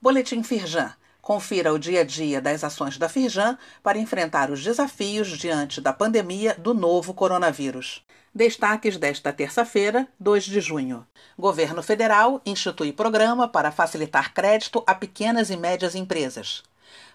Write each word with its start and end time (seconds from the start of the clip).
Boletim 0.00 0.44
Firjan. 0.44 0.92
Confira 1.20 1.72
o 1.72 1.78
dia 1.78 2.02
a 2.02 2.04
dia 2.04 2.40
das 2.40 2.62
ações 2.62 2.96
da 2.96 3.08
Firjan 3.08 3.58
para 3.82 3.98
enfrentar 3.98 4.48
os 4.48 4.62
desafios 4.62 5.26
diante 5.36 5.80
da 5.80 5.92
pandemia 5.92 6.54
do 6.54 6.72
novo 6.72 7.12
coronavírus. 7.12 8.06
Destaques 8.32 8.96
desta 8.96 9.32
terça-feira, 9.32 10.06
2 10.20 10.44
de 10.44 10.60
junho. 10.60 11.04
Governo 11.36 11.82
Federal 11.82 12.40
institui 12.46 12.92
programa 12.92 13.48
para 13.48 13.72
facilitar 13.72 14.32
crédito 14.32 14.84
a 14.86 14.94
pequenas 14.94 15.50
e 15.50 15.56
médias 15.56 15.96
empresas. 15.96 16.62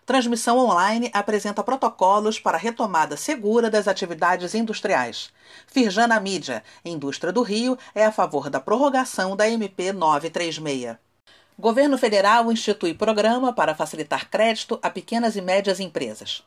Transmissão 0.05 0.57
online 0.57 1.09
apresenta 1.13 1.63
protocolos 1.63 2.38
para 2.38 2.57
retomada 2.57 3.15
segura 3.15 3.70
das 3.70 3.88
atividades 3.88 4.54
industriais. 4.54 5.31
Firjan 5.68 6.07
na 6.07 6.20
mídia. 6.20 6.61
Indústria 6.84 7.31
do 7.31 7.43
Rio 7.43 7.77
é 7.95 8.04
a 8.04 8.11
favor 8.11 8.50
da 8.50 8.59
prorrogação 8.59 9.38
da 9.38 9.50
MP 9.50 9.93
936. 9.93 10.97
Governo 11.58 12.00
federal 12.00 12.52
institui 12.52 12.96
programa 12.96 13.54
para 13.54 13.76
facilitar 13.76 14.28
crédito 14.28 14.80
a 14.82 14.89
pequenas 14.89 15.36
e 15.36 15.42
médias 15.42 15.80
empresas. 15.80 16.44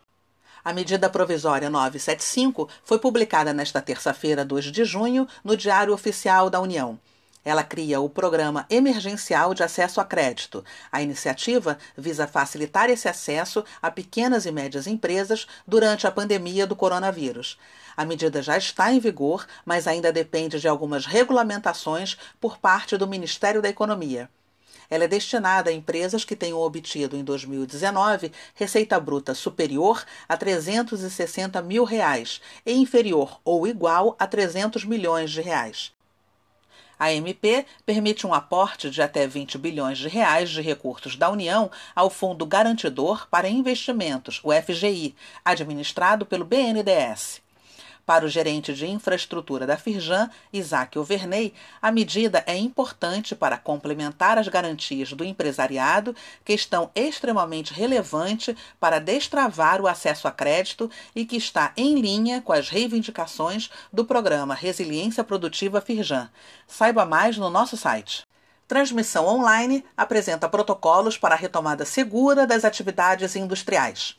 A 0.65 0.73
medida 0.73 1.09
provisória 1.09 1.71
975 1.71 2.69
foi 2.83 2.99
publicada 2.99 3.55
nesta 3.55 3.81
terça-feira, 3.81 4.45
2 4.45 4.65
de 4.73 4.85
junho, 4.85 5.29
no 5.45 5.57
Diário 5.57 5.95
Oficial 5.95 6.51
da 6.51 6.61
União. 6.61 6.99
Ela 7.45 7.63
cria 7.63 8.01
o 8.01 8.11
Programa 8.11 8.67
Emergencial 8.69 9.55
de 9.55 9.63
Acesso 9.63 10.01
a 10.01 10.05
Crédito. 10.05 10.65
A 10.91 11.01
iniciativa 11.01 11.79
visa 11.97 12.27
facilitar 12.27 12.91
esse 12.91 13.09
acesso 13.09 13.65
a 13.81 13.93
pequenas 13.93 14.45
e 14.45 14.51
médias 14.51 14.89
empresas 14.89 15.47
durante 15.65 16.09
a 16.09 16.11
pandemia 16.11 16.67
do 16.67 16.75
coronavírus. 16.75 17.57
A 17.97 18.05
medida 18.05 18.43
já 18.43 18.59
está 18.59 18.93
em 18.93 18.99
vigor, 18.99 19.47
mas 19.65 19.87
ainda 19.87 20.13
depende 20.13 20.59
de 20.59 20.67
algumas 20.67 21.07
regulamentações 21.07 22.19
por 22.41 22.59
parte 22.59 22.97
do 22.97 23.07
Ministério 23.07 23.63
da 23.63 23.69
Economia. 23.69 24.29
Ela 24.91 25.05
é 25.05 25.09
destinada 25.09 25.71
a 25.71 25.73
empresas 25.73 26.25
que 26.25 26.37
tenham 26.37 26.59
obtido 26.59 27.17
em 27.17 27.25
2019 27.25 28.33
receita 28.55 28.99
bruta 29.01 29.35
superior 29.35 30.05
a 30.29 30.37
360 30.37 31.61
mil 31.63 31.85
reais 31.85 32.41
e 32.65 32.73
inferior 32.73 33.41
ou 33.45 33.67
igual 33.67 34.17
a 34.19 34.27
300 34.27 34.85
milhões 34.85 35.31
de 35.31 35.41
reais. 35.41 35.93
A 36.99 37.13
MP 37.13 37.67
permite 37.85 38.27
um 38.27 38.33
aporte 38.33 38.89
de 38.89 39.03
até 39.03 39.27
20 39.27 39.59
bilhões 39.59 39.99
de 39.99 40.09
reais 40.09 40.49
de 40.49 40.63
recursos 40.63 41.15
da 41.15 41.29
União 41.29 41.71
ao 41.95 42.09
Fundo 42.09 42.47
Garantidor 42.47 43.29
para 43.31 43.51
Investimentos, 43.51 44.41
o 44.43 44.51
FGI, 44.51 45.15
administrado 45.45 46.25
pelo 46.25 46.45
BNDES. 46.45 47.46
Para 48.07 48.25
o 48.25 48.29
gerente 48.29 48.73
de 48.73 48.87
infraestrutura 48.87 49.67
da 49.67 49.77
Firjan, 49.77 50.31
Isaac 50.53 50.97
Overney, 50.97 51.53
a 51.83 51.91
medida 51.91 52.45
é 52.47 52.57
importante 52.57 53.35
para 53.35 53.59
complementar 53.59 54.39
as 54.39 54.47
garantias 54.47 55.13
do 55.13 55.25
empresariado, 55.25 56.15
questão 56.45 56.89
extremamente 56.95 57.75
relevante 57.75 58.57
para 58.79 59.01
destravar 59.01 59.81
o 59.81 59.89
acesso 59.89 60.29
a 60.29 60.31
crédito 60.31 60.89
e 61.17 61.25
que 61.25 61.35
está 61.35 61.73
em 61.77 62.01
linha 62.01 62.41
com 62.41 62.53
as 62.53 62.69
reivindicações 62.69 63.71
do 63.93 64.05
programa 64.05 64.55
Resiliência 64.55 65.25
Produtiva 65.25 65.81
Firjan. 65.81 66.31
Saiba 66.69 67.05
mais 67.05 67.37
no 67.37 67.51
nosso 67.51 67.77
site. 67.77 68.23
Transmissão 68.69 69.27
online 69.27 69.85
apresenta 69.97 70.49
protocolos 70.49 71.19
para 71.19 71.35
a 71.35 71.39
retomada 71.39 71.85
segura 71.85 72.47
das 72.47 72.65
atividades 72.65 73.35
industriais. 73.35 74.17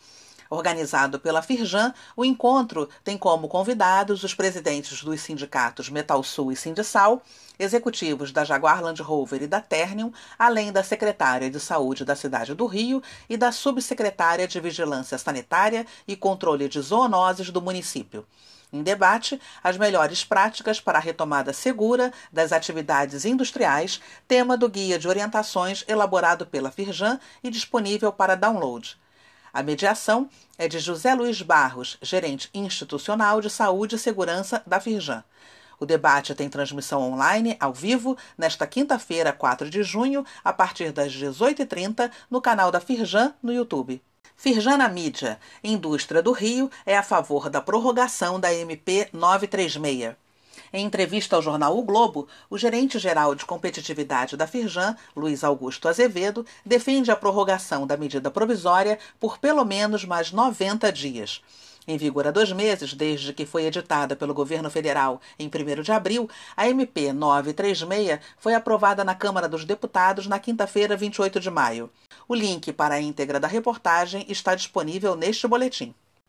Organizado 0.49 1.19
pela 1.19 1.41
Firjan, 1.41 1.93
o 2.15 2.23
encontro 2.23 2.89
tem 3.03 3.17
como 3.17 3.47
convidados 3.47 4.23
os 4.23 4.33
presidentes 4.33 5.03
dos 5.03 5.21
sindicatos 5.21 5.89
Metal 5.89 6.21
Sul 6.23 6.51
e 6.51 6.55
Sindisal, 6.55 7.21
executivos 7.59 8.31
da 8.31 8.45
Jaguar 8.45 8.81
Land 8.81 9.01
Rover 9.01 9.43
e 9.43 9.47
da 9.47 9.59
Ternium, 9.59 10.11
além 10.37 10.71
da 10.71 10.83
secretária 10.83 11.49
de 11.49 11.59
Saúde 11.59 12.05
da 12.05 12.15
cidade 12.15 12.53
do 12.53 12.65
Rio 12.65 13.01
e 13.29 13.35
da 13.35 13.51
subsecretária 13.51 14.47
de 14.47 14.59
Vigilância 14.59 15.17
Sanitária 15.17 15.85
e 16.07 16.15
Controle 16.15 16.69
de 16.69 16.79
Zoonoses 16.79 17.49
do 17.49 17.61
município. 17.61 18.25
Em 18.71 18.83
debate, 18.83 19.39
as 19.63 19.77
melhores 19.77 20.25
práticas 20.25 20.79
para 20.81 20.97
a 20.97 21.01
retomada 21.01 21.53
segura 21.53 22.11
das 22.31 22.51
atividades 22.51 23.23
industriais, 23.23 24.01
tema 24.27 24.57
do 24.57 24.67
guia 24.67 24.99
de 24.99 25.07
orientações 25.07 25.85
elaborado 25.87 26.45
pela 26.45 26.69
Firjan 26.69 27.17
e 27.41 27.49
disponível 27.49 28.11
para 28.11 28.35
download. 28.35 28.97
A 29.57 29.63
mediação 29.63 30.29
é 30.55 30.67
de 30.67 30.77
José 30.77 31.15
Luiz 31.15 31.41
Barros, 31.41 31.97
gerente 31.99 32.47
institucional 32.53 33.41
de 33.41 33.49
saúde 33.49 33.95
e 33.95 33.97
segurança 33.97 34.61
da 34.67 34.79
Firjan. 34.79 35.23
O 35.79 35.85
debate 35.87 36.35
tem 36.35 36.47
transmissão 36.47 37.01
online, 37.01 37.57
ao 37.59 37.73
vivo, 37.73 38.15
nesta 38.37 38.67
quinta-feira, 38.67 39.33
4 39.33 39.67
de 39.67 39.81
junho, 39.81 40.23
a 40.43 40.53
partir 40.53 40.91
das 40.91 41.11
18h30, 41.11 42.11
no 42.29 42.39
canal 42.39 42.69
da 42.69 42.79
Firjan 42.79 43.33
no 43.41 43.51
YouTube. 43.51 43.99
Firjan 44.35 44.77
na 44.77 44.87
mídia. 44.87 45.39
Indústria 45.63 46.21
do 46.21 46.33
Rio 46.33 46.69
é 46.85 46.95
a 46.95 47.01
favor 47.01 47.49
da 47.49 47.59
prorrogação 47.59 48.39
da 48.39 48.53
MP 48.53 49.09
936. 49.11 50.26
Em 50.73 50.85
entrevista 50.85 51.35
ao 51.35 51.41
jornal 51.41 51.77
O 51.77 51.83
Globo, 51.83 52.27
o 52.49 52.57
gerente-geral 52.57 53.33
de 53.35 53.45
competitividade 53.45 54.35
da 54.35 54.45
Firjan, 54.45 54.95
Luiz 55.15 55.43
Augusto 55.43 55.87
Azevedo, 55.87 56.45
defende 56.65 57.09
a 57.09 57.15
prorrogação 57.15 57.87
da 57.87 57.95
medida 57.95 58.29
provisória 58.29 58.99
por 59.19 59.37
pelo 59.37 59.63
menos 59.63 60.03
mais 60.03 60.31
90 60.31 60.91
dias. 60.91 61.41
Em 61.87 61.97
vigor 61.97 62.27
há 62.27 62.31
dois 62.31 62.51
meses, 62.51 62.93
desde 62.93 63.31
que 63.31 63.45
foi 63.45 63.65
editada 63.65 64.13
pelo 64.13 64.33
governo 64.33 64.69
federal 64.69 65.21
em 65.39 65.47
1 65.47 65.81
de 65.81 65.91
abril, 65.93 66.29
a 66.55 66.67
MP 66.67 67.13
936 67.13 68.19
foi 68.37 68.53
aprovada 68.53 69.05
na 69.05 69.15
Câmara 69.15 69.47
dos 69.47 69.63
Deputados 69.63 70.27
na 70.27 70.37
quinta-feira, 70.37 70.97
28 70.97 71.39
de 71.39 71.49
maio. 71.49 71.89
O 72.27 72.35
link 72.35 72.73
para 72.73 72.95
a 72.95 73.01
íntegra 73.01 73.39
da 73.39 73.47
reportagem 73.47 74.25
está 74.27 74.53
disponível 74.53 75.15
neste 75.15 75.47
boletim. 75.47 75.95